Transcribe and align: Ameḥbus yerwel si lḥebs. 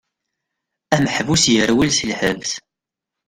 Ameḥbus 0.95 1.43
yerwel 1.53 1.91
si 1.93 2.05
lḥebs. 2.11 2.51